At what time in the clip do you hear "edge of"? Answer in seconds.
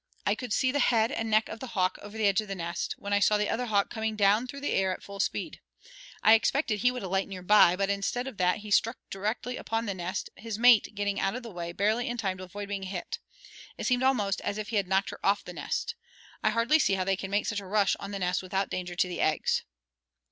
2.25-2.47